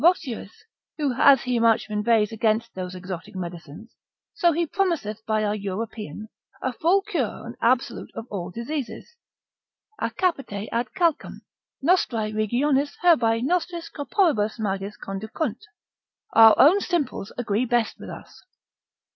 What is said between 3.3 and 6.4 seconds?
medicines, so he promiseth by our European,